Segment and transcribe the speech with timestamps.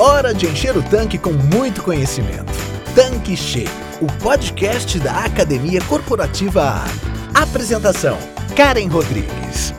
[0.00, 2.52] Hora de encher o tanque com muito conhecimento.
[2.94, 3.68] Tanque Cheio,
[4.00, 6.62] o podcast da Academia Corporativa
[7.34, 7.42] A.
[7.42, 8.16] Apresentação:
[8.54, 9.74] Karen Rodrigues.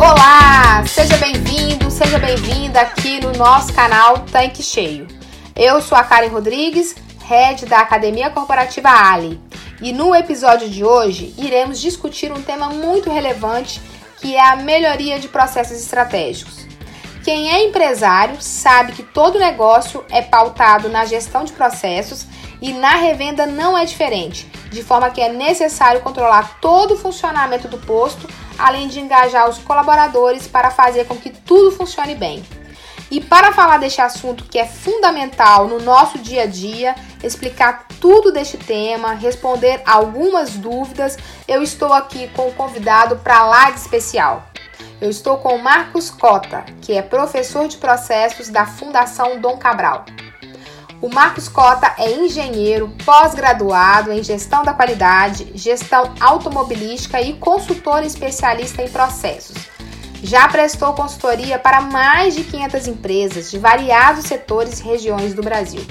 [0.00, 5.06] Olá, seja bem-vindo, seja bem-vinda aqui no nosso canal Tanque Cheio.
[5.54, 9.40] Eu sou a Karen Rodrigues, head da Academia Corporativa Ali.
[9.82, 13.82] E no episódio de hoje iremos discutir um tema muito relevante
[14.20, 16.64] que é a melhoria de processos estratégicos.
[17.24, 22.26] Quem é empresário sabe que todo negócio é pautado na gestão de processos
[22.60, 27.66] e na revenda não é diferente, de forma que é necessário controlar todo o funcionamento
[27.66, 32.44] do posto, além de engajar os colaboradores para fazer com que tudo funcione bem.
[33.12, 38.32] E para falar deste assunto que é fundamental no nosso dia a dia, explicar tudo
[38.32, 44.46] deste tema, responder algumas dúvidas, eu estou aqui com um convidado para lá de especial.
[44.98, 50.06] Eu estou com o Marcos Cota, que é professor de processos da Fundação Dom Cabral.
[51.02, 58.82] O Marcos Cota é engenheiro, pós-graduado em gestão da qualidade, gestão automobilística e consultor especialista
[58.82, 59.71] em processos
[60.22, 65.82] já prestou consultoria para mais de 500 empresas de variados setores e regiões do Brasil.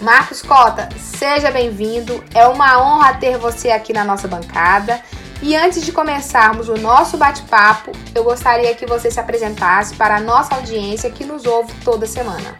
[0.00, 2.24] Marcos Cota, seja bem-vindo.
[2.34, 5.00] É uma honra ter você aqui na nossa bancada.
[5.42, 10.20] E antes de começarmos o nosso bate-papo, eu gostaria que você se apresentasse para a
[10.20, 12.58] nossa audiência que nos ouve toda semana.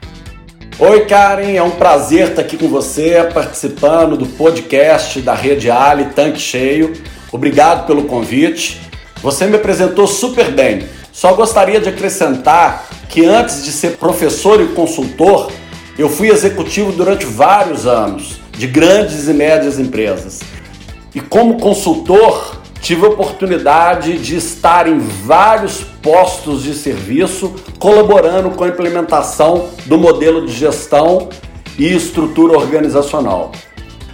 [0.79, 6.11] Oi, Karen, é um prazer estar aqui com você, participando do podcast da Rede Ali
[6.11, 6.93] Tanque Cheio.
[7.33, 8.86] Obrigado pelo convite.
[9.27, 10.87] Você me apresentou super bem.
[11.13, 15.51] Só gostaria de acrescentar que antes de ser professor e consultor,
[15.99, 20.43] eu fui executivo durante vários anos de grandes e médias empresas.
[21.13, 28.63] E como consultor, tive a oportunidade de estar em vários postos de serviço colaborando com
[28.63, 31.31] a implementação do modelo de gestão
[31.77, 33.51] e estrutura organizacional.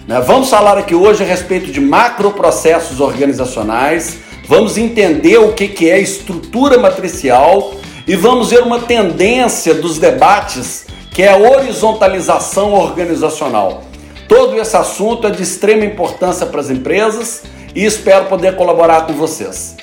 [0.09, 6.01] Né, vamos falar aqui hoje a respeito de macroprocessos organizacionais vamos entender o que é
[6.01, 7.75] estrutura matricial
[8.07, 13.85] e vamos ver uma tendência dos debates que é a horizontalização organizacional.
[14.29, 17.43] Todo esse assunto é de extrema importância para as empresas
[17.75, 19.77] e espero poder colaborar com vocês.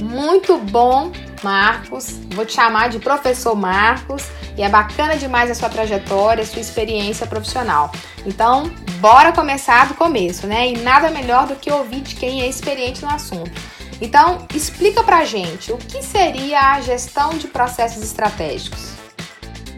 [0.00, 1.10] Muito bom,
[1.42, 2.18] Marcos.
[2.34, 4.24] Vou te chamar de professor Marcos
[4.56, 7.90] e é bacana demais a sua trajetória, a sua experiência profissional.
[8.26, 10.68] Então, bora começar do começo, né?
[10.68, 13.50] E nada melhor do que ouvir de quem é experiente no assunto.
[14.00, 18.90] Então, explica pra gente o que seria a gestão de processos estratégicos.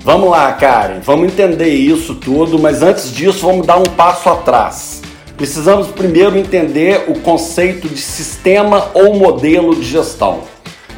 [0.00, 5.02] Vamos lá, Karen, vamos entender isso tudo, mas antes disso, vamos dar um passo atrás.
[5.36, 10.42] Precisamos primeiro entender o conceito de sistema ou modelo de gestão.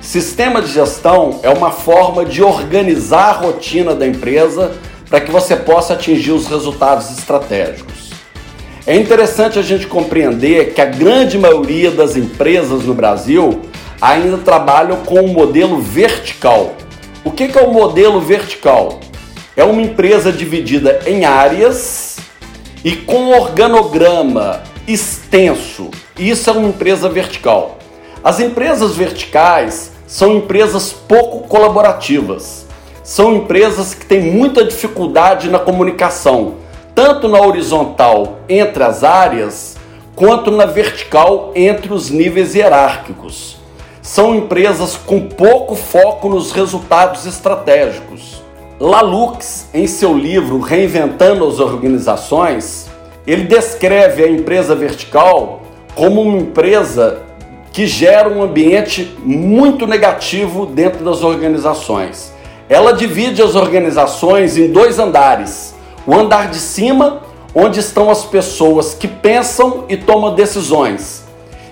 [0.00, 4.74] Sistema de gestão é uma forma de organizar a rotina da empresa
[5.08, 7.93] para que você possa atingir os resultados estratégicos.
[8.86, 13.62] É interessante a gente compreender que a grande maioria das empresas no Brasil
[13.98, 16.74] ainda trabalham com um modelo vertical.
[17.24, 19.00] O que é o modelo vertical?
[19.56, 22.18] É uma empresa dividida em áreas
[22.84, 25.90] e com organograma extenso.
[26.18, 27.78] Isso é uma empresa vertical.
[28.22, 32.66] As empresas verticais são empresas pouco colaborativas.
[33.02, 36.62] São empresas que têm muita dificuldade na comunicação
[36.94, 39.76] tanto na horizontal entre as áreas,
[40.14, 43.56] quanto na vertical entre os níveis hierárquicos.
[44.00, 48.42] São empresas com pouco foco nos resultados estratégicos.
[48.78, 52.88] Lalux, em seu livro Reinventando as Organizações,
[53.26, 55.62] ele descreve a empresa vertical
[55.94, 57.22] como uma empresa
[57.72, 62.32] que gera um ambiente muito negativo dentro das organizações.
[62.68, 65.73] Ela divide as organizações em dois andares
[66.06, 67.22] o andar de cima,
[67.54, 71.24] onde estão as pessoas que pensam e tomam decisões.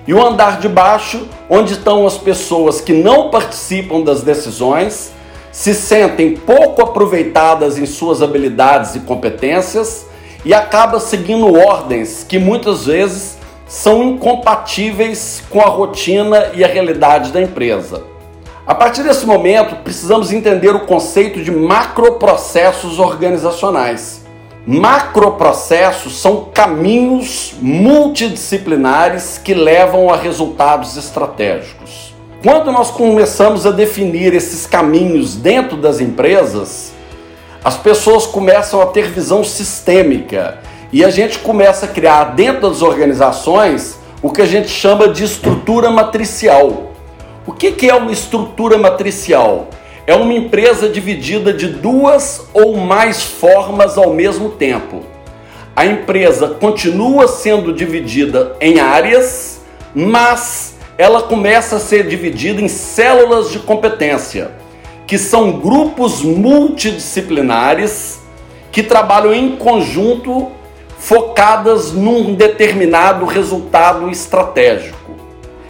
[0.07, 5.13] E o andar de baixo, onde estão as pessoas que não participam das decisões,
[5.53, 10.07] se sentem pouco aproveitadas em suas habilidades e competências
[10.45, 13.37] e acabam seguindo ordens que muitas vezes
[13.67, 18.03] são incompatíveis com a rotina e a realidade da empresa.
[18.67, 24.22] A partir desse momento, precisamos entender o conceito de macroprocessos organizacionais.
[24.65, 32.15] Macroprocessos são caminhos multidisciplinares que levam a resultados estratégicos.
[32.45, 36.93] Quando nós começamos a definir esses caminhos dentro das empresas,
[37.65, 40.59] as pessoas começam a ter visão sistêmica
[40.93, 45.25] e a gente começa a criar dentro das organizações o que a gente chama de
[45.25, 46.93] estrutura matricial.
[47.45, 49.67] O que é uma estrutura matricial?
[50.05, 55.01] É uma empresa dividida de duas ou mais formas ao mesmo tempo.
[55.77, 59.61] A empresa continua sendo dividida em áreas,
[59.95, 64.51] mas ela começa a ser dividida em células de competência,
[65.07, 68.21] que são grupos multidisciplinares
[68.73, 70.51] que trabalham em conjunto
[70.99, 75.13] focadas num determinado resultado estratégico.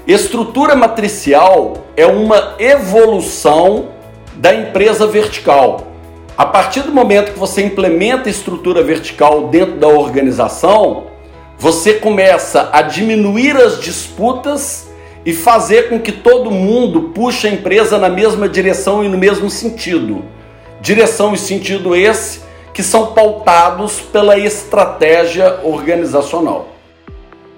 [0.06, 3.91] Estrutura matricial é uma evolução
[4.34, 5.88] da empresa vertical.
[6.36, 11.06] A partir do momento que você implementa estrutura vertical dentro da organização,
[11.58, 14.88] você começa a diminuir as disputas
[15.24, 19.48] e fazer com que todo mundo puxe a empresa na mesma direção e no mesmo
[19.48, 20.24] sentido.
[20.80, 22.40] Direção e sentido esse
[22.74, 26.68] que são pautados pela estratégia organizacional.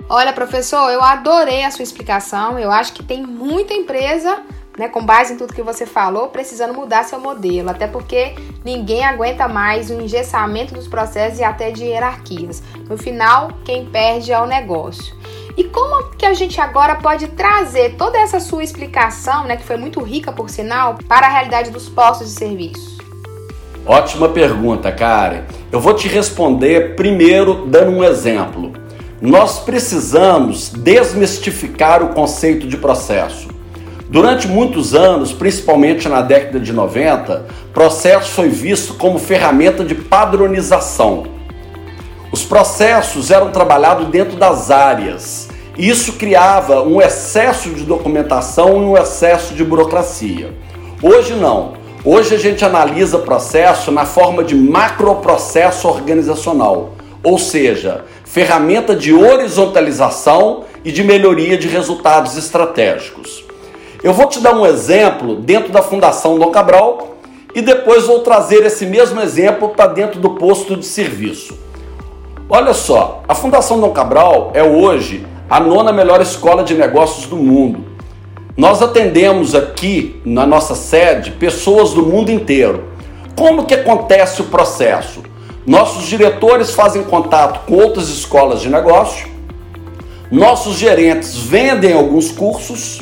[0.08, 2.58] Olha, professor, eu adorei a sua explicação.
[2.58, 4.42] Eu acho que tem muita empresa,
[4.78, 8.34] né, com base em tudo que você falou, precisando mudar seu modelo, até porque
[8.64, 12.62] ninguém aguenta mais o engessamento dos processos e até de hierarquias.
[12.88, 15.14] No final, quem perde é o negócio.
[15.56, 19.76] E como que a gente agora pode trazer toda essa sua explicação, né, que foi
[19.76, 22.98] muito rica por sinal, para a realidade dos postos de serviço?
[23.86, 25.42] Ótima pergunta, Karen.
[25.70, 28.72] Eu vou te responder primeiro dando um exemplo.
[29.20, 33.53] Nós precisamos desmistificar o conceito de processo.
[34.08, 41.24] Durante muitos anos, principalmente na década de 90, processo foi visto como ferramenta de padronização.
[42.30, 45.48] Os processos eram trabalhados dentro das áreas.
[45.78, 50.52] Isso criava um excesso de documentação e um excesso de burocracia.
[51.02, 51.72] Hoje não.
[52.04, 56.92] Hoje a gente analisa processo na forma de macroprocesso organizacional,
[57.22, 63.43] ou seja, ferramenta de horizontalização e de melhoria de resultados estratégicos.
[64.04, 67.16] Eu vou te dar um exemplo dentro da Fundação Dom Cabral
[67.52, 71.58] e depois vou trazer esse mesmo exemplo para dentro do posto de serviço.
[72.48, 77.36] Olha só, a Fundação Dom Cabral é hoje a nona melhor escola de negócios do
[77.36, 77.94] mundo
[78.56, 82.84] nós atendemos aqui na nossa sede pessoas do mundo inteiro.
[83.36, 85.24] Como que acontece o processo?
[85.66, 89.26] Nossos diretores fazem contato com outras escolas de negócio,
[90.30, 93.00] nossos gerentes vendem alguns cursos,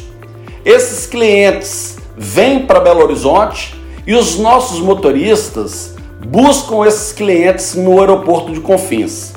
[0.64, 3.74] esses clientes vêm para Belo Horizonte
[4.06, 5.94] e os nossos motoristas
[6.26, 9.32] buscam esses clientes no aeroporto de Confins.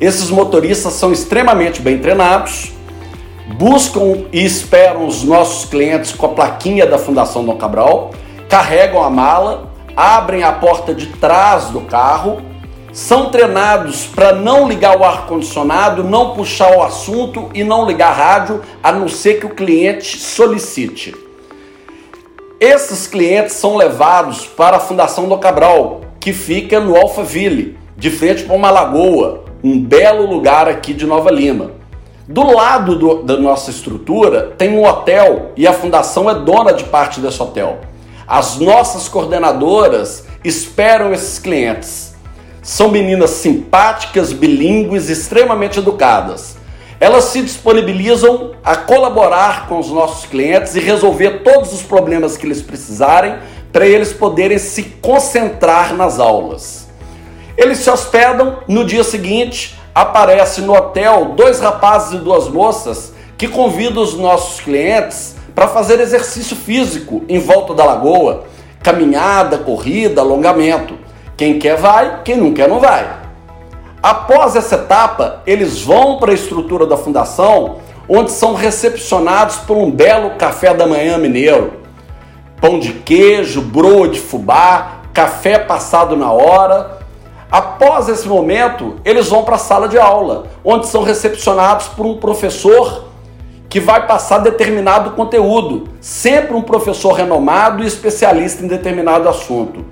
[0.00, 2.72] Esses motoristas são extremamente bem treinados,
[3.56, 8.12] buscam e esperam os nossos clientes com a plaquinha da Fundação Dom Cabral,
[8.48, 12.40] carregam a mala, abrem a porta de trás do carro,
[12.98, 18.12] são treinados para não ligar o ar-condicionado, não puxar o assunto e não ligar a
[18.12, 21.14] rádio, a não ser que o cliente solicite.
[22.58, 28.42] Esses clientes são levados para a Fundação do Cabral, que fica no Alphaville, de frente
[28.42, 31.70] para uma lagoa, um belo lugar aqui de Nova Lima.
[32.26, 36.82] Do lado do, da nossa estrutura tem um hotel e a fundação é dona de
[36.82, 37.78] parte desse hotel.
[38.26, 42.07] As nossas coordenadoras esperam esses clientes.
[42.68, 46.58] São meninas simpáticas, bilíngues, extremamente educadas.
[47.00, 52.44] Elas se disponibilizam a colaborar com os nossos clientes e resolver todos os problemas que
[52.44, 53.38] eles precisarem
[53.72, 56.86] para eles poderem se concentrar nas aulas.
[57.56, 63.48] Eles se hospedam no dia seguinte, aparece no hotel dois rapazes e duas moças que
[63.48, 68.44] convidam os nossos clientes para fazer exercício físico em volta da lagoa,
[68.82, 70.97] caminhada, corrida, alongamento.
[71.38, 73.08] Quem quer vai, quem não quer não vai.
[74.02, 79.90] Após essa etapa, eles vão para a estrutura da fundação, onde são recepcionados por um
[79.90, 81.72] belo café da manhã mineiro.
[82.60, 86.98] Pão de queijo, broa de fubá, café passado na hora
[87.50, 92.18] Após esse momento, eles vão para a sala de aula, onde são recepcionados por um
[92.18, 93.04] professor
[93.70, 99.82] que vai passar determinado conteúdo, sempre um professor renomado e especialista em determinado assunto.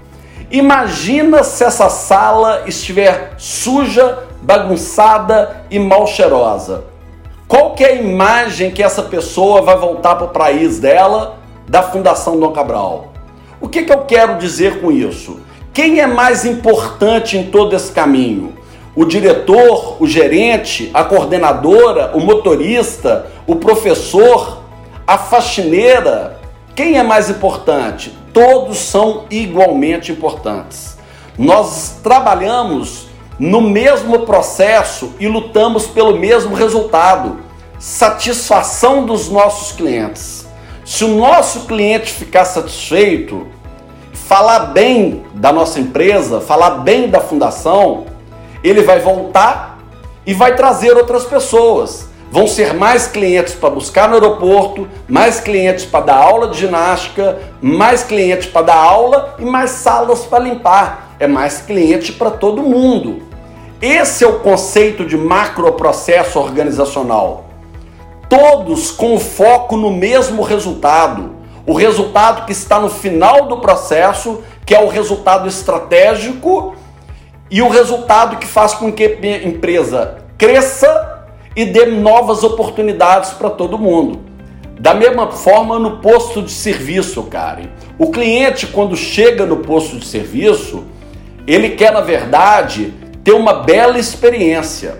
[0.51, 6.85] Imagina se essa sala estiver suja, bagunçada e mal cheirosa.
[7.49, 11.39] Qual que é a imagem que essa pessoa vai voltar para o país dela
[11.69, 13.13] da Fundação Dom Cabral?
[13.61, 15.41] O que, que eu quero dizer com isso?
[15.73, 18.55] Quem é mais importante em todo esse caminho?
[18.95, 24.63] O diretor, o gerente, a coordenadora, o motorista, o professor,
[25.05, 26.39] a faxineira?
[26.75, 28.17] Quem é mais importante?
[28.37, 30.99] Todos são igualmente importantes.
[31.39, 33.07] Nós trabalhamos
[33.39, 37.39] no mesmo processo e lutamos pelo mesmo resultado:
[37.79, 40.47] satisfação dos nossos clientes.
[40.85, 43.47] Se o nosso cliente ficar satisfeito,
[44.13, 48.05] falar bem da nossa empresa, falar bem da fundação,
[48.63, 49.79] ele vai voltar
[50.27, 52.11] e vai trazer outras pessoas.
[52.31, 57.39] Vão ser mais clientes para buscar no aeroporto, mais clientes para dar aula de ginástica,
[57.61, 61.15] mais clientes para dar aula e mais salas para limpar.
[61.21, 63.23] É mais cliente para todo mundo.
[63.81, 67.45] Esse é o conceito de macroprocesso organizacional.
[68.29, 71.37] Todos com foco no mesmo resultado.
[71.65, 76.75] O resultado que está no final do processo, que é o resultado estratégico
[77.51, 81.16] e o resultado que faz com que a empresa cresça
[81.57, 84.21] e dê novas oportunidades para todo mundo.
[84.79, 87.71] Da mesma forma no posto de serviço, Karen.
[87.99, 90.85] O cliente, quando chega no posto de serviço,
[91.47, 92.93] ele quer, na verdade,
[93.25, 94.99] ter uma bela experiência.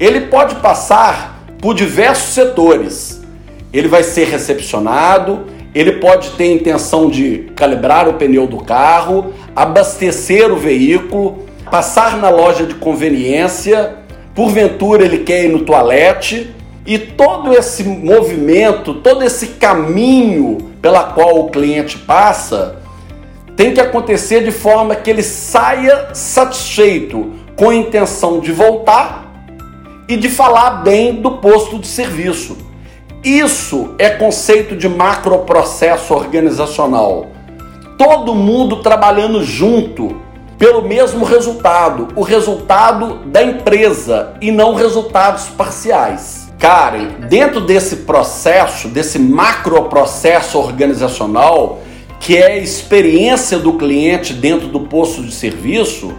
[0.00, 3.22] Ele pode passar por diversos setores.
[3.72, 10.52] Ele vai ser recepcionado, ele pode ter intenção de calibrar o pneu do carro, abastecer
[10.52, 14.01] o veículo, passar na loja de conveniência,
[14.34, 21.38] porventura ele quer ir no toalete, e todo esse movimento, todo esse caminho pela qual
[21.38, 22.80] o cliente passa,
[23.56, 29.30] tem que acontecer de forma que ele saia satisfeito, com a intenção de voltar
[30.08, 32.56] e de falar bem do posto de serviço.
[33.22, 37.28] Isso é conceito de macroprocesso organizacional.
[37.96, 40.16] Todo mundo trabalhando junto
[40.62, 46.52] pelo mesmo resultado, o resultado da empresa e não resultados parciais.
[46.56, 51.80] Karen, dentro desse processo, desse macroprocesso organizacional,
[52.20, 56.14] que é a experiência do cliente dentro do posto de serviço,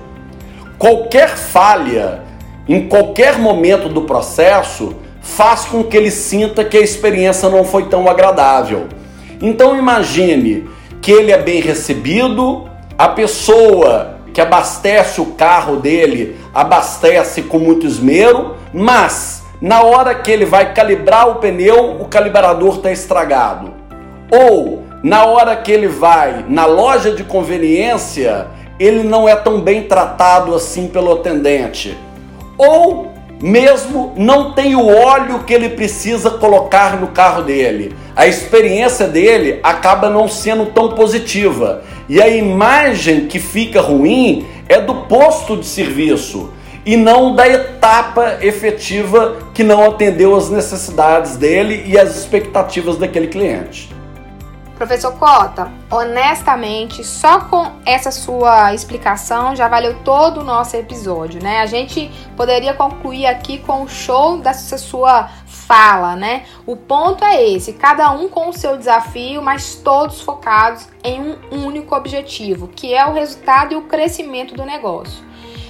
[0.77, 2.23] qualquer falha
[2.67, 7.85] em qualquer momento do processo faz com que ele sinta que a experiência não foi
[7.85, 8.89] tão agradável.
[9.41, 10.67] Então imagine
[11.01, 17.85] que ele é bem recebido, a pessoa que abastece o carro dele abastece com muito
[17.85, 23.71] esmero, mas na hora que ele vai calibrar o pneu, o calibrador está estragado.
[24.29, 28.47] Ou na hora que ele vai na loja de conveniência,
[28.79, 31.97] ele não é tão bem tratado assim pelo atendente.
[32.57, 37.93] Ou mesmo não tem o óleo que ele precisa colocar no carro dele.
[38.15, 41.83] A experiência dele acaba não sendo tão positiva.
[42.07, 46.51] E a imagem que fica ruim é do posto de serviço
[46.85, 53.27] e não da etapa efetiva que não atendeu as necessidades dele e as expectativas daquele
[53.27, 53.93] cliente.
[54.75, 61.61] Professor Cota, honestamente, só com essa sua explicação já valeu todo o nosso episódio, né?
[61.61, 65.29] A gente poderia concluir aqui com o show dessa sua
[65.67, 66.43] fala, né?
[66.65, 71.19] O ponto é esse: cada um com o seu desafio, mas todos focados em
[71.51, 75.23] um único objetivo, que é o resultado e o crescimento do negócio.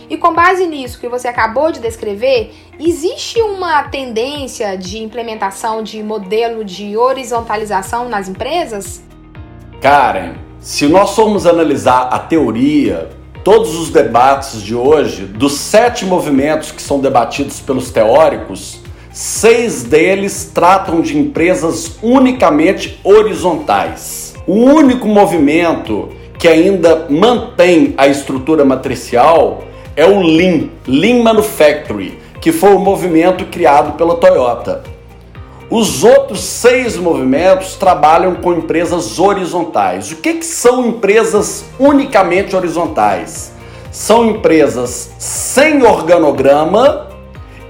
[0.10, 6.04] E com base nisso que você acabou de descrever, existe uma tendência de implementação de
[6.04, 9.02] modelo de horizontalização nas empresas?
[9.82, 13.10] Karen, se nós formos analisar a teoria,
[13.44, 18.83] todos os debates de hoje, dos sete movimentos que são debatidos pelos teóricos,
[19.14, 24.34] seis deles tratam de empresas unicamente horizontais.
[24.48, 29.64] O único movimento que ainda mantém a estrutura matricial
[29.96, 34.84] é o Lean, Lean Manufacturing, que foi o movimento criado pela Toyota.
[35.70, 40.12] Os outros seis movimentos trabalham com empresas horizontais.
[40.12, 43.54] O que, que são empresas unicamente horizontais?
[43.92, 47.10] São empresas sem organograma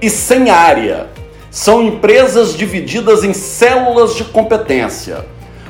[0.00, 1.13] e sem área.
[1.54, 5.24] São empresas divididas em células de competência.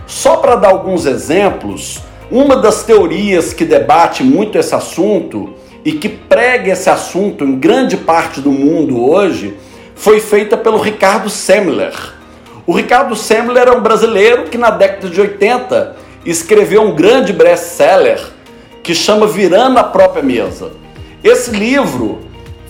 [0.07, 2.01] Só para dar alguns exemplos,
[2.31, 5.53] uma das teorias que debate muito esse assunto
[5.85, 9.59] e que prega esse assunto em grande parte do mundo hoje
[9.95, 11.93] foi feita pelo Ricardo Semler.
[12.67, 18.27] O Ricardo Semler é um brasileiro que na década de 80 escreveu um grande best-seller
[18.83, 20.73] que chama Virando a Própria Mesa.
[21.23, 22.24] Esse livro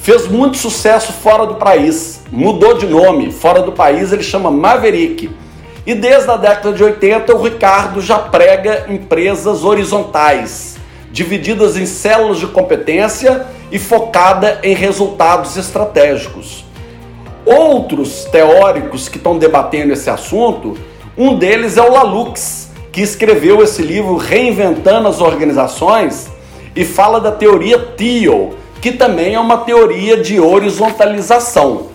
[0.04, 5.30] fez muito sucesso fora do país, mudou de nome, fora do país ele chama Maverick.
[5.86, 10.76] E desde a década de 80 o Ricardo já prega empresas horizontais
[11.10, 16.66] divididas em células de competência e focada em resultados estratégicos.
[17.46, 20.76] Outros teóricos que estão debatendo esse assunto,
[21.16, 26.28] um deles é o Lalux, que escreveu esse livro Reinventando as Organizações
[26.76, 28.52] e fala da teoria TEAL,
[28.84, 31.86] que também é uma teoria de horizontalização.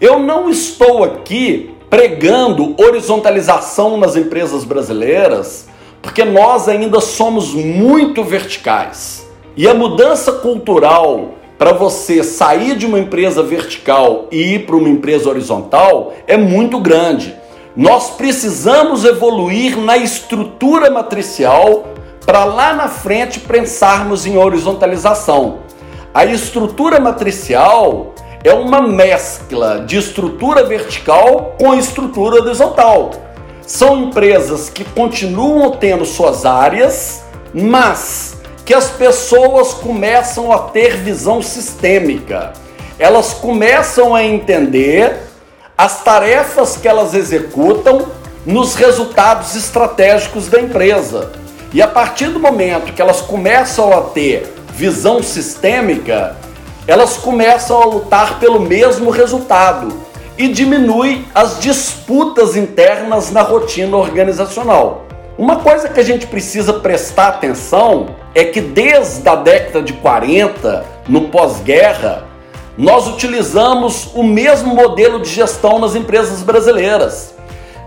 [0.00, 5.66] Eu não estou aqui pregando horizontalização nas empresas brasileiras,
[6.00, 9.26] porque nós ainda somos muito verticais.
[9.56, 14.88] E a mudança cultural para você sair de uma empresa vertical e ir para uma
[14.88, 17.34] empresa horizontal é muito grande.
[17.74, 21.88] Nós precisamos evoluir na estrutura matricial
[22.24, 25.66] para lá na frente pensarmos em horizontalização.
[26.18, 33.12] A estrutura matricial é uma mescla de estrutura vertical com estrutura horizontal.
[33.64, 37.22] São empresas que continuam tendo suas áreas,
[37.54, 42.52] mas que as pessoas começam a ter visão sistêmica.
[42.98, 45.20] Elas começam a entender
[45.76, 48.08] as tarefas que elas executam
[48.44, 51.30] nos resultados estratégicos da empresa.
[51.72, 56.36] E a partir do momento que elas começam a ter visão sistêmica,
[56.86, 59.92] elas começam a lutar pelo mesmo resultado
[60.38, 65.04] e diminui as disputas internas na rotina organizacional.
[65.36, 70.84] Uma coisa que a gente precisa prestar atenção é que desde a década de 40,
[71.08, 72.28] no pós-guerra,
[72.76, 77.34] nós utilizamos o mesmo modelo de gestão nas empresas brasileiras.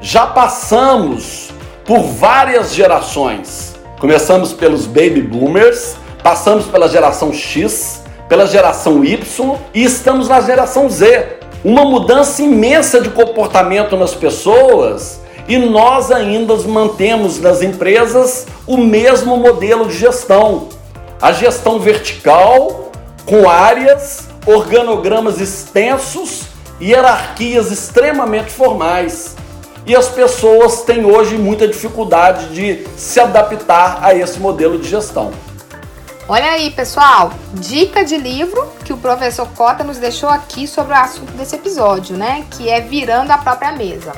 [0.02, 1.52] Já passamos
[1.86, 3.80] por várias gerações.
[3.98, 10.90] Começamos pelos baby boomers, passamos pela geração X, pela geração Y e estamos na geração
[10.90, 11.40] Z.
[11.64, 19.38] Uma mudança imensa de comportamento nas pessoas e nós ainda mantemos nas empresas o mesmo
[19.38, 20.70] modelo de gestão.
[21.22, 22.92] A gestão vertical,
[23.26, 26.44] com áreas, organogramas extensos
[26.80, 29.36] e hierarquias extremamente formais.
[29.86, 35.32] E as pessoas têm hoje muita dificuldade de se adaptar a esse modelo de gestão.
[36.34, 40.96] Olha aí, pessoal, dica de livro que o professor Cota nos deixou aqui sobre o
[40.96, 42.46] assunto desse episódio, né?
[42.52, 44.14] Que é Virando a Própria Mesa.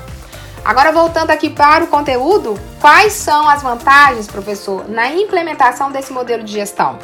[0.63, 6.43] Agora, voltando aqui para o conteúdo, quais são as vantagens, professor, na implementação desse modelo
[6.43, 6.99] de gestão?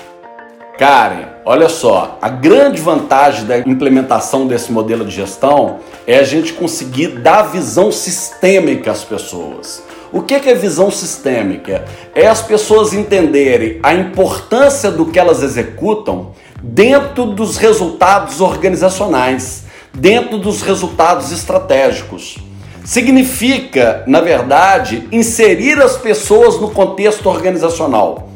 [0.77, 6.53] Karen, olha só, a grande vantagem da implementação desse modelo de gestão é a gente
[6.53, 9.88] conseguir dar visão sistêmica às pessoas.
[10.11, 11.85] O que é visão sistêmica?
[12.15, 16.31] É as pessoas entenderem a importância do que elas executam
[16.63, 22.37] dentro dos resultados organizacionais, dentro dos resultados estratégicos.
[22.83, 28.29] Significa, na verdade, inserir as pessoas no contexto organizacional.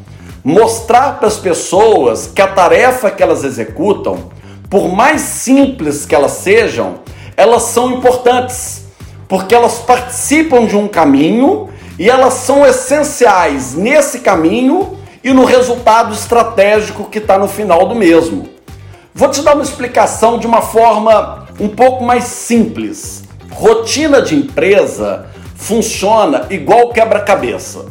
[0.43, 4.31] Mostrar para as pessoas que a tarefa que elas executam,
[4.69, 6.99] por mais simples que elas sejam,
[7.36, 8.83] elas são importantes,
[9.34, 11.67] porque elas participam de um caminho
[11.98, 17.96] e elas são essenciais nesse caminho e no resultado estratégico que está no final do
[17.96, 18.48] mesmo.
[19.12, 23.24] Vou te dar uma explicação de uma forma um pouco mais simples.
[23.52, 27.88] Rotina de empresa funciona igual quebra-cabeça.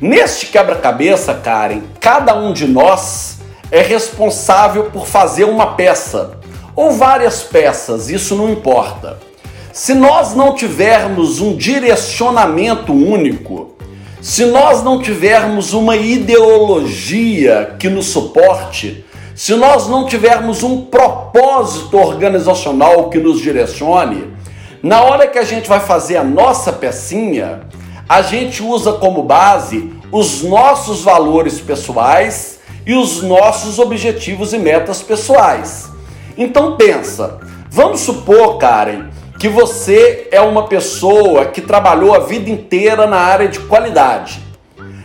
[0.00, 3.38] Neste quebra-cabeça, Karen, cada um de nós
[3.70, 6.32] é responsável por fazer uma peça
[6.74, 9.33] ou várias peças, isso não importa.
[9.74, 13.74] Se nós não tivermos um direcionamento único,
[14.22, 21.98] se nós não tivermos uma ideologia que nos suporte, se nós não tivermos um propósito
[21.98, 24.32] organizacional que nos direcione,
[24.80, 27.62] na hora que a gente vai fazer a nossa pecinha,
[28.08, 35.02] a gente usa como base os nossos valores pessoais e os nossos objetivos e metas
[35.02, 35.90] pessoais.
[36.38, 43.06] Então pensa, vamos supor, Karen, que você é uma pessoa que trabalhou a vida inteira
[43.06, 44.40] na área de qualidade.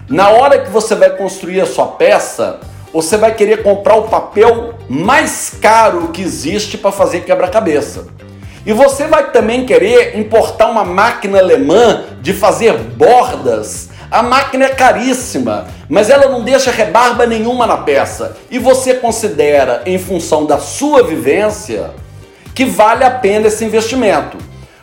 [0.07, 2.59] Na hora que você vai construir a sua peça,
[2.93, 8.07] você vai querer comprar o papel mais caro que existe para fazer quebra-cabeça.
[8.65, 13.89] E você vai também querer importar uma máquina alemã de fazer bordas.
[14.11, 18.35] A máquina é caríssima, mas ela não deixa rebarba nenhuma na peça.
[18.49, 21.91] E você considera, em função da sua vivência,
[22.53, 24.37] que vale a pena esse investimento.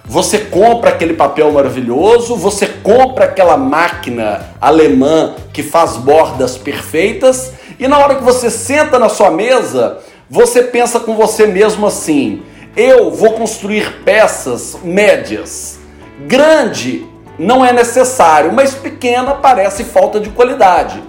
[0.04, 7.88] Você compra aquele papel maravilhoso, você compra aquela máquina alemã que faz bordas perfeitas, e
[7.88, 9.98] na hora que você senta na sua mesa,
[10.30, 12.42] você pensa com você mesmo assim:
[12.76, 15.78] eu vou construir peças médias.
[16.26, 17.06] Grande
[17.38, 21.02] não é necessário, mas pequena parece falta de qualidade.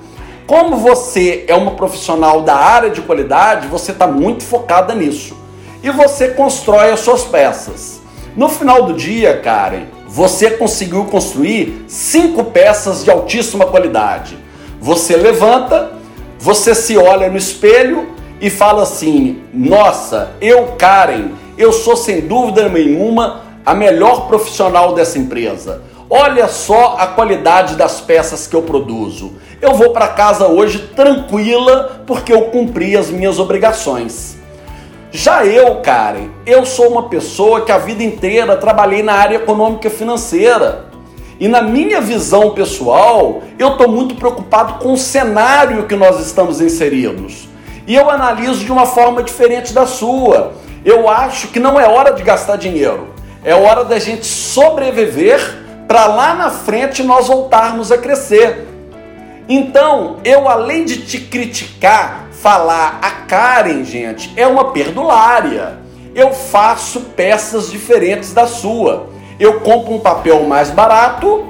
[0.45, 5.35] Como você é uma profissional da área de qualidade, você está muito focada nisso.
[5.87, 8.01] E você constrói as suas peças.
[8.35, 14.37] No final do dia, Karen, você conseguiu construir cinco peças de altíssima qualidade.
[14.81, 15.93] Você levanta,
[16.37, 18.09] você se olha no espelho
[18.41, 25.17] e fala assim: Nossa, eu, Karen, eu sou sem dúvida nenhuma a melhor profissional dessa
[25.17, 25.83] empresa.
[26.09, 29.35] Olha só a qualidade das peças que eu produzo.
[29.61, 34.35] Eu vou para casa hoje tranquila porque eu cumpri as minhas obrigações.
[35.11, 39.87] Já eu, Karen, eu sou uma pessoa que a vida inteira trabalhei na área econômica
[39.87, 40.85] e financeira.
[41.39, 46.59] E na minha visão pessoal, eu estou muito preocupado com o cenário que nós estamos
[46.59, 47.47] inseridos.
[47.85, 50.53] E eu analiso de uma forma diferente da sua.
[50.83, 53.07] Eu acho que não é hora de gastar dinheiro,
[53.43, 55.39] é hora da gente sobreviver
[55.87, 58.67] para lá na frente nós voltarmos a crescer.
[59.47, 65.79] Então, eu além de te criticar, falar a Karen, gente, é uma perdulária.
[66.13, 69.09] Eu faço peças diferentes da sua.
[69.39, 71.47] Eu compro um papel mais barato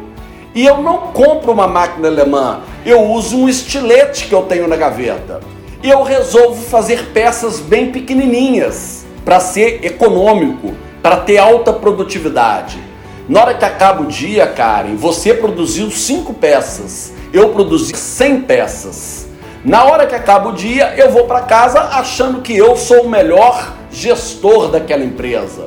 [0.54, 2.62] e eu não compro uma máquina alemã.
[2.86, 5.42] Eu uso um estilete que eu tenho na gaveta.
[5.84, 12.82] Eu resolvo fazer peças bem pequenininhas para ser econômico, para ter alta produtividade.
[13.30, 19.27] Na hora que acaba o dia, Karen, você produziu cinco peças, eu produzi 100 peças.
[19.68, 23.10] Na hora que acaba o dia, eu vou para casa achando que eu sou o
[23.10, 25.66] melhor gestor daquela empresa.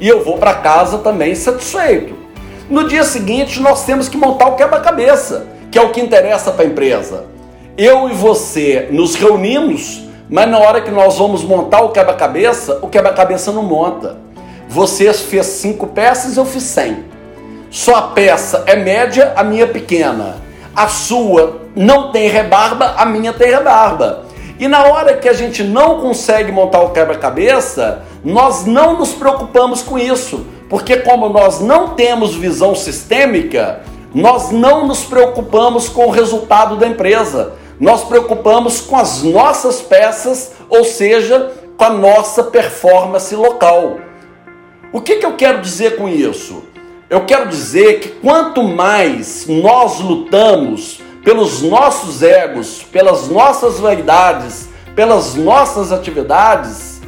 [0.00, 2.14] E eu vou para casa também satisfeito.
[2.70, 6.64] No dia seguinte, nós temos que montar o quebra-cabeça, que é o que interessa para
[6.64, 7.26] a empresa.
[7.76, 12.88] Eu e você nos reunimos, mas na hora que nós vamos montar o quebra-cabeça, o
[12.88, 14.16] quebra-cabeça não monta.
[14.66, 17.04] Você fez cinco peças, eu fiz cem.
[17.70, 20.36] Sua peça é média, a minha pequena.
[20.74, 24.24] A sua não tem rebarba, a minha tem rebarba.
[24.58, 29.82] E na hora que a gente não consegue montar o quebra-cabeça, nós não nos preocupamos
[29.82, 33.82] com isso, porque como nós não temos visão sistêmica,
[34.14, 37.52] nós não nos preocupamos com o resultado da empresa.
[37.78, 43.98] Nós preocupamos com as nossas peças, ou seja, com a nossa performance local.
[44.90, 46.64] O que, que eu quero dizer com isso?
[47.10, 55.34] Eu quero dizer que quanto mais nós lutamos pelos nossos egos, pelas nossas vaidades, pelas
[55.34, 57.00] nossas atividades,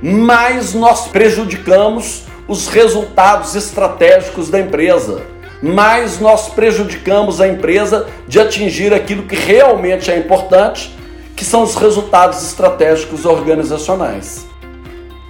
[0.00, 5.26] mais nós prejudicamos os resultados estratégicos da empresa,
[5.62, 10.98] mais nós prejudicamos a empresa de atingir aquilo que realmente é importante,
[11.36, 14.46] que são os resultados estratégicos organizacionais.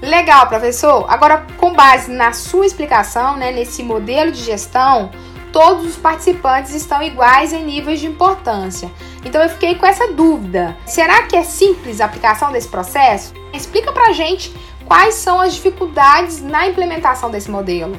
[0.01, 1.05] Legal, professor.
[1.09, 5.11] Agora, com base na sua explicação, né, nesse modelo de gestão,
[5.53, 8.91] todos os participantes estão iguais em níveis de importância.
[9.25, 10.77] Então eu fiquei com essa dúvida.
[10.87, 13.35] Será que é simples a aplicação desse processo?
[13.53, 14.53] Explica pra gente
[14.87, 17.97] quais são as dificuldades na implementação desse modelo.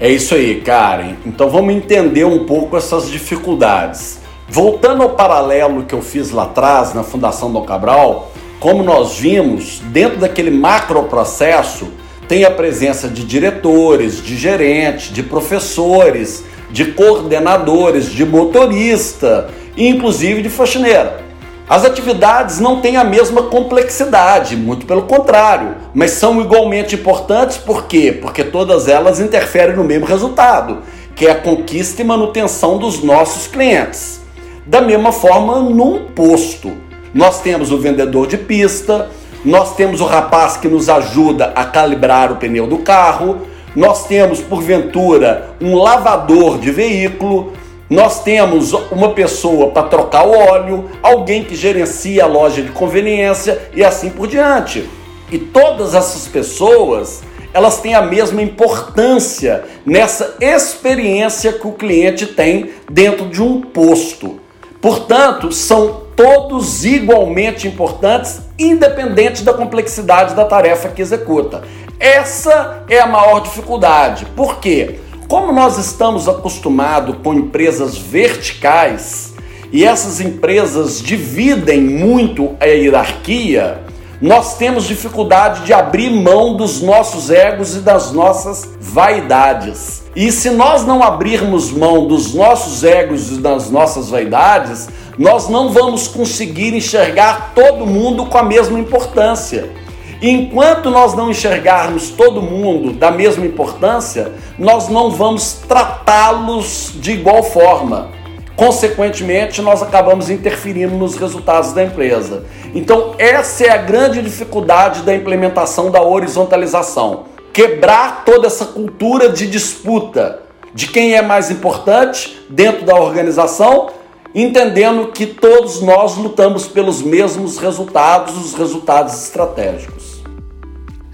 [0.00, 1.16] É isso aí, Karen.
[1.24, 4.20] Então vamos entender um pouco essas dificuldades.
[4.48, 9.80] Voltando ao paralelo que eu fiz lá atrás na Fundação Dom Cabral, como nós vimos,
[9.86, 11.88] dentro daquele macro processo,
[12.28, 20.48] tem a presença de diretores, de gerentes, de professores, de coordenadores, de motorista inclusive de
[20.48, 21.20] faxineira.
[21.68, 27.86] As atividades não têm a mesma complexidade, muito pelo contrário, mas são igualmente importantes por
[27.86, 28.18] quê?
[28.20, 30.78] Porque todas elas interferem no mesmo resultado,
[31.14, 34.20] que é a conquista e manutenção dos nossos clientes.
[34.66, 36.72] Da mesma forma, num posto.
[37.14, 39.08] Nós temos o vendedor de pista,
[39.44, 43.42] nós temos o rapaz que nos ajuda a calibrar o pneu do carro,
[43.74, 47.52] nós temos, porventura, um lavador de veículo,
[47.88, 53.70] nós temos uma pessoa para trocar o óleo, alguém que gerencia a loja de conveniência
[53.74, 54.88] e assim por diante.
[55.30, 62.70] E todas essas pessoas, elas têm a mesma importância nessa experiência que o cliente tem
[62.90, 64.40] dentro de um posto.
[64.80, 71.62] Portanto, são todos igualmente importantes, independente da complexidade da tarefa que executa.
[72.02, 74.26] Essa é a maior dificuldade.
[74.34, 74.98] Por quê?
[75.28, 79.34] Como nós estamos acostumados com empresas verticais
[79.70, 83.82] e essas empresas dividem muito a hierarquia,
[84.20, 90.02] nós temos dificuldade de abrir mão dos nossos egos e das nossas vaidades.
[90.16, 95.70] E se nós não abrirmos mão dos nossos egos e das nossas vaidades, nós não
[95.70, 99.81] vamos conseguir enxergar todo mundo com a mesma importância.
[100.22, 107.42] Enquanto nós não enxergarmos todo mundo da mesma importância, nós não vamos tratá-los de igual
[107.42, 108.10] forma.
[108.54, 112.44] Consequentemente, nós acabamos interferindo nos resultados da empresa.
[112.74, 117.24] Então, essa é a grande dificuldade da implementação da horizontalização.
[117.52, 123.90] Quebrar toda essa cultura de disputa de quem é mais importante dentro da organização
[124.34, 130.11] entendendo que todos nós lutamos pelos mesmos resultados, os resultados estratégicos.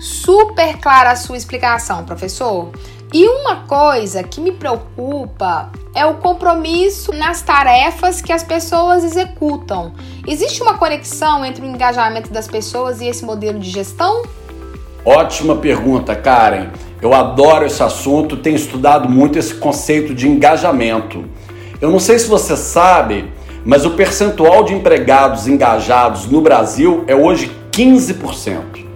[0.01, 2.71] Super clara a sua explicação, professor.
[3.13, 9.93] E uma coisa que me preocupa é o compromisso nas tarefas que as pessoas executam.
[10.27, 14.23] Existe uma conexão entre o engajamento das pessoas e esse modelo de gestão?
[15.05, 16.69] Ótima pergunta, Karen.
[17.01, 21.25] Eu adoro esse assunto, tenho estudado muito esse conceito de engajamento.
[21.81, 23.33] Eu não sei se você sabe,
[23.65, 28.88] mas o percentual de empregados engajados no Brasil é hoje 15%.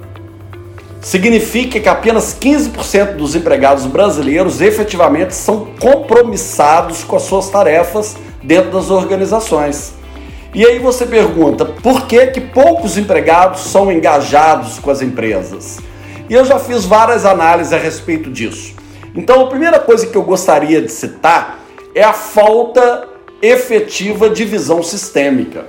[1.02, 8.70] Significa que apenas 15% dos empregados brasileiros efetivamente são compromissados com as suas tarefas dentro
[8.70, 9.94] das organizações.
[10.54, 15.80] E aí você pergunta, por que, que poucos empregados são engajados com as empresas?
[16.30, 18.74] E eu já fiz várias análises a respeito disso.
[19.14, 21.58] Então, a primeira coisa que eu gostaria de citar
[21.94, 23.08] é a falta
[23.42, 25.66] efetiva de visão sistêmica.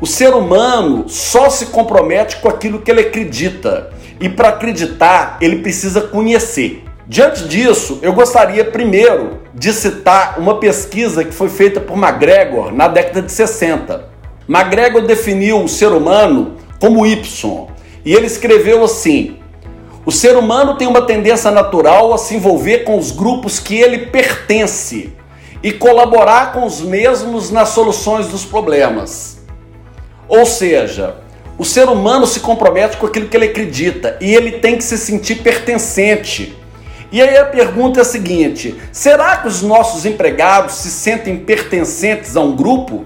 [0.00, 3.92] O ser humano só se compromete com aquilo que ele acredita.
[4.22, 6.84] E para acreditar, ele precisa conhecer.
[7.08, 12.86] Diante disso, eu gostaria primeiro de citar uma pesquisa que foi feita por McGregor na
[12.86, 14.08] década de 60.
[14.48, 17.66] McGregor definiu o ser humano como Y
[18.04, 19.38] e ele escreveu assim:
[20.06, 24.06] o ser humano tem uma tendência natural a se envolver com os grupos que ele
[24.06, 25.12] pertence
[25.64, 29.40] e colaborar com os mesmos nas soluções dos problemas.
[30.28, 31.16] Ou seja,
[31.62, 34.98] o ser humano se compromete com aquilo que ele acredita e ele tem que se
[34.98, 36.58] sentir pertencente.
[37.12, 42.36] E aí a pergunta é a seguinte: será que os nossos empregados se sentem pertencentes
[42.36, 43.04] a um grupo?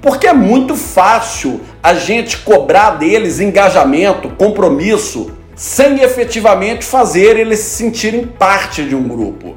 [0.00, 7.70] Porque é muito fácil a gente cobrar deles engajamento, compromisso, sem efetivamente fazer eles se
[7.70, 9.56] sentirem parte de um grupo.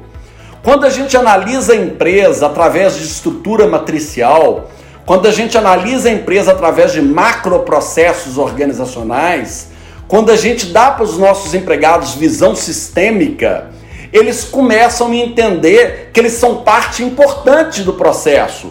[0.64, 4.68] Quando a gente analisa a empresa através de estrutura matricial,
[5.08, 9.68] quando a gente analisa a empresa através de macroprocessos organizacionais,
[10.06, 13.70] quando a gente dá para os nossos empregados visão sistêmica,
[14.12, 18.70] eles começam a entender que eles são parte importante do processo.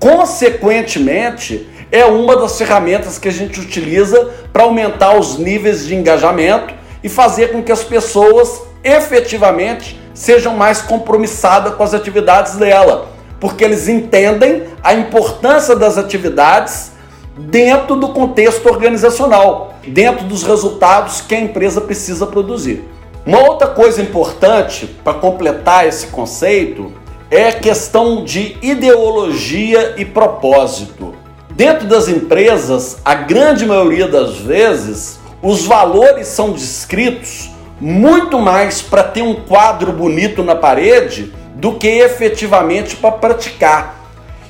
[0.00, 6.74] Consequentemente, é uma das ferramentas que a gente utiliza para aumentar os níveis de engajamento
[7.04, 13.64] e fazer com que as pessoas efetivamente sejam mais compromissadas com as atividades dela, porque
[13.64, 16.92] eles entendem a importância das atividades
[17.36, 22.84] dentro do contexto organizacional, dentro dos resultados que a empresa precisa produzir.
[23.24, 26.92] Uma outra coisa importante para completar esse conceito
[27.30, 31.14] é a questão de ideologia e propósito.
[31.50, 39.04] Dentro das empresas, a grande maioria das vezes, os valores são descritos muito mais para
[39.04, 43.96] ter um quadro bonito na parede do que efetivamente para praticar.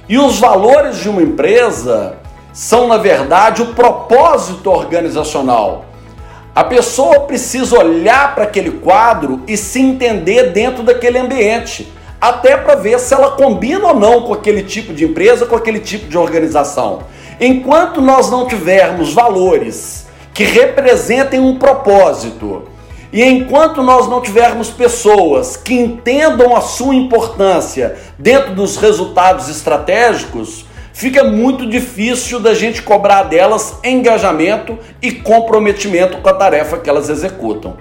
[0.07, 2.17] E os valores de uma empresa
[2.53, 5.87] são, na verdade, o propósito organizacional.
[6.55, 11.91] A pessoa precisa olhar para aquele quadro e se entender dentro daquele ambiente
[12.21, 15.79] até para ver se ela combina ou não com aquele tipo de empresa, com aquele
[15.79, 17.05] tipo de organização.
[17.41, 22.65] Enquanto nós não tivermos valores que representem um propósito,
[23.13, 30.67] e enquanto nós não tivermos pessoas que entendam a sua importância dentro dos resultados estratégicos,
[30.93, 37.09] fica muito difícil da gente cobrar delas engajamento e comprometimento com a tarefa que elas
[37.09, 37.77] executam.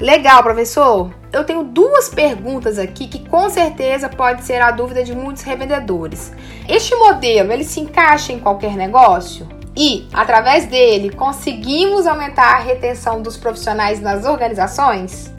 [0.00, 1.14] Legal, professor.
[1.32, 6.32] Eu tenho duas perguntas aqui que com certeza pode ser a dúvida de muitos revendedores.
[6.68, 9.48] Este modelo, ele se encaixa em qualquer negócio?
[9.76, 15.32] E, através dele, conseguimos aumentar a retenção dos profissionais nas organizações?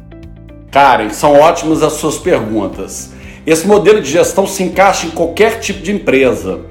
[0.71, 3.13] Karen, são ótimas as suas perguntas.
[3.45, 6.61] Esse modelo de gestão se encaixa em qualquer tipo de empresa.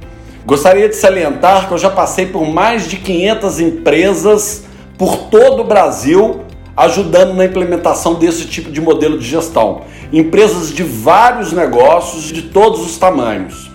[0.44, 4.64] Gostaria de salientar que eu já passei por mais de 500 empresas
[4.98, 6.44] por todo o Brasil
[6.77, 9.83] ajudando na implementação desse tipo de modelo de gestão.
[10.12, 13.70] Empresas de vários negócios, de todos os tamanhos.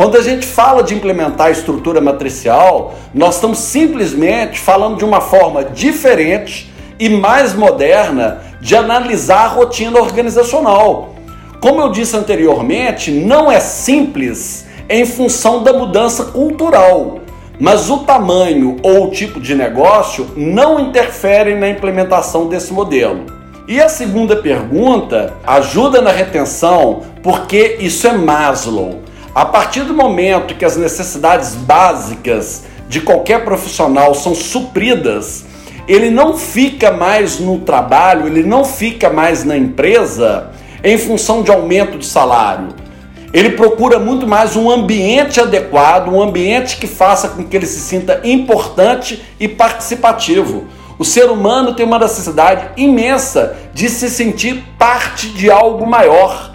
[0.00, 5.20] Quando a gente fala de implementar a estrutura matricial, nós estamos simplesmente falando de uma
[5.20, 11.16] forma diferente e mais moderna de analisar a rotina organizacional.
[11.60, 17.20] Como eu disse anteriormente, não é simples em função da mudança cultural
[17.60, 23.26] mas o tamanho ou o tipo de negócio não interferem na implementação desse modelo.
[23.68, 29.09] E a segunda pergunta ajuda na retenção porque isso é Maslow.
[29.32, 35.44] A partir do momento que as necessidades básicas de qualquer profissional são supridas,
[35.86, 40.50] ele não fica mais no trabalho, ele não fica mais na empresa
[40.82, 42.68] em função de aumento de salário
[43.32, 47.78] Ele procura muito mais um ambiente adequado, um ambiente que faça com que ele se
[47.78, 50.66] sinta importante e participativo.
[50.98, 56.49] O ser humano tem uma necessidade imensa de se sentir parte de algo maior.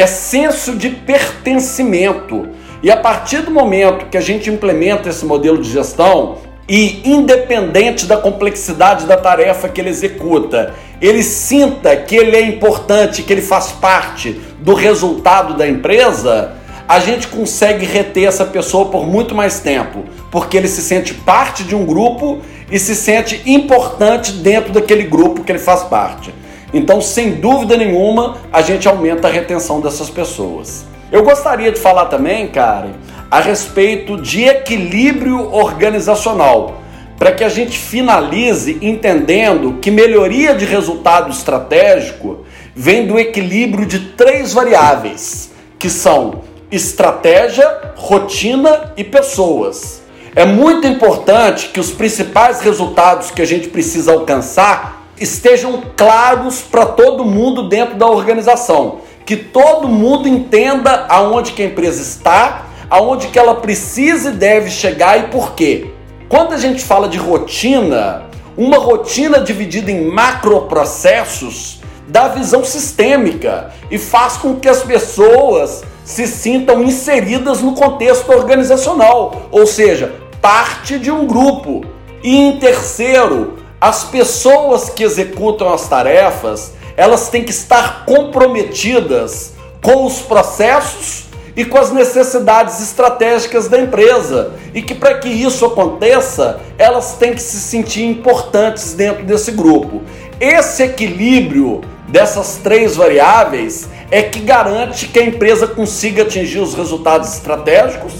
[0.00, 2.48] É senso de pertencimento.
[2.82, 8.06] E a partir do momento que a gente implementa esse modelo de gestão, e independente
[8.06, 13.42] da complexidade da tarefa que ele executa, ele sinta que ele é importante, que ele
[13.42, 16.52] faz parte do resultado da empresa,
[16.88, 21.62] a gente consegue reter essa pessoa por muito mais tempo, porque ele se sente parte
[21.62, 22.38] de um grupo
[22.72, 26.32] e se sente importante dentro daquele grupo que ele faz parte.
[26.72, 30.84] Então, sem dúvida nenhuma, a gente aumenta a retenção dessas pessoas.
[31.10, 32.92] Eu gostaria de falar também, Karen,
[33.30, 36.80] a respeito de equilíbrio organizacional,
[37.18, 43.98] para que a gente finalize entendendo que melhoria de resultado estratégico vem do equilíbrio de
[44.12, 50.00] três variáveis, que são estratégia, rotina e pessoas.
[50.34, 56.86] É muito importante que os principais resultados que a gente precisa alcançar estejam claros para
[56.86, 63.28] todo mundo dentro da organização, que todo mundo entenda aonde que a empresa está aonde
[63.28, 65.92] que ela precisa e deve chegar e por quê.
[66.28, 68.24] Quando a gente fala de rotina,
[68.56, 76.26] uma rotina dividida em macroprocessos dá visão sistêmica e faz com que as pessoas se
[76.26, 81.84] sintam inseridas no contexto organizacional, ou seja, parte de um grupo.
[82.22, 90.04] E em terceiro, as pessoas que executam as tarefas, elas têm que estar comprometidas com
[90.04, 91.24] os processos
[91.56, 94.52] e com as necessidades estratégicas da empresa.
[94.74, 100.02] E que para que isso aconteça, elas têm que se sentir importantes dentro desse grupo.
[100.38, 107.32] Esse equilíbrio dessas três variáveis é que garante que a empresa consiga atingir os resultados
[107.32, 108.12] estratégicos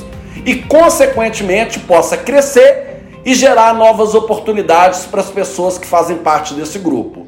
[0.47, 2.90] e, consequentemente, possa crescer
[3.25, 7.25] e gerar novas oportunidades para as pessoas que fazem parte desse grupo.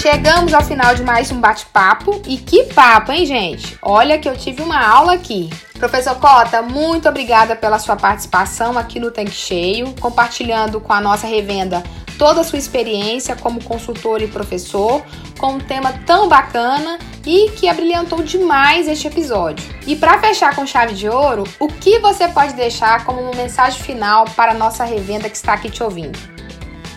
[0.00, 3.76] Chegamos ao final de mais um bate-papo e que papo, hein, gente?
[3.82, 5.50] Olha que eu tive uma aula aqui.
[5.78, 11.26] Professor Cota, muito obrigada pela sua participação aqui no Tanque Cheio, compartilhando com a nossa
[11.26, 11.82] revenda
[12.18, 15.02] toda a sua experiência como consultor e professor,
[15.38, 19.64] com um tema tão bacana e que abrilhantou demais este episódio.
[19.86, 23.82] E para fechar com chave de ouro, o que você pode deixar como uma mensagem
[23.82, 26.18] final para a nossa revenda que está aqui te ouvindo?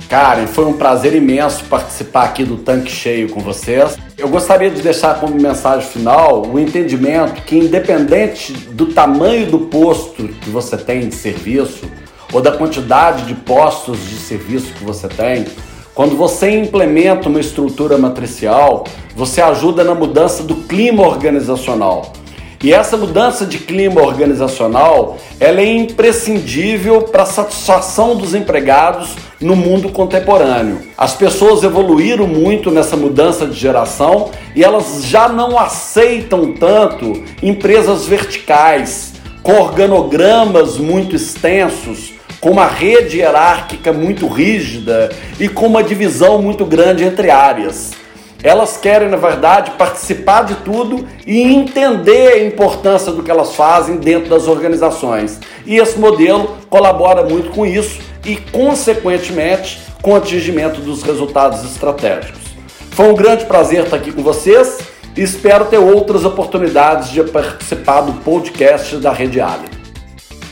[0.09, 3.95] Karen, foi um prazer imenso participar aqui do Tanque Cheio com vocês.
[4.17, 10.27] Eu gostaria de deixar como mensagem final o entendimento que, independente do tamanho do posto
[10.27, 11.87] que você tem de serviço
[12.31, 15.45] ou da quantidade de postos de serviço que você tem,
[15.93, 22.13] quando você implementa uma estrutura matricial, você ajuda na mudança do clima organizacional.
[22.61, 29.55] E essa mudança de clima organizacional, ela é imprescindível para a satisfação dos empregados no
[29.55, 30.81] mundo contemporâneo.
[30.97, 38.05] As pessoas evoluíram muito nessa mudança de geração e elas já não aceitam tanto empresas
[38.05, 46.41] verticais, com organogramas muito extensos, com uma rede hierárquica muito rígida e com uma divisão
[46.41, 47.91] muito grande entre áreas.
[48.41, 53.97] Elas querem, na verdade, participar de tudo e entender a importância do que elas fazem
[53.97, 55.39] dentro das organizações.
[55.65, 62.39] E esse modelo colabora muito com isso e, consequentemente, com o atingimento dos resultados estratégicos.
[62.91, 64.79] Foi um grande prazer estar aqui com vocês
[65.17, 69.67] e espero ter outras oportunidades de participar do podcast da Rede Ali.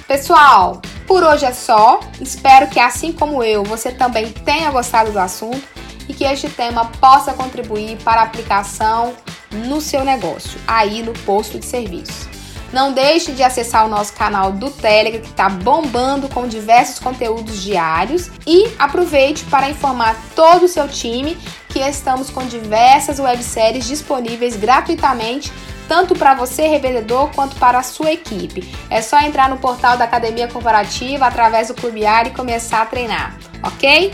[0.05, 2.01] Pessoal, por hoje é só.
[2.21, 5.63] Espero que, assim como eu, você também tenha gostado do assunto
[6.07, 9.15] e que este tema possa contribuir para a aplicação
[9.51, 12.29] no seu negócio, aí no posto de serviço.
[12.71, 17.61] Não deixe de acessar o nosso canal do Telegram que está bombando com diversos conteúdos
[17.61, 21.37] diários e aproveite para informar todo o seu time
[21.77, 25.51] que estamos com diversas webséries disponíveis gratuitamente
[25.87, 28.75] tanto para você, revendedor, quanto para a sua equipe.
[28.89, 32.85] É só entrar no portal da Academia Corporativa através do Clube Ar e começar a
[32.85, 34.11] treinar, ok?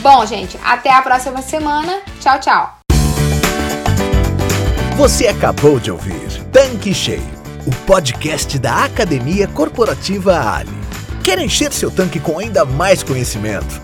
[0.00, 2.02] Bom, gente, até a próxima semana.
[2.20, 2.78] Tchau, tchau.
[4.98, 7.22] Você acabou de ouvir Tanque Cheio,
[7.66, 10.68] o podcast da Academia Corporativa Ali.
[11.22, 13.83] Quer encher seu tanque com ainda mais conhecimento?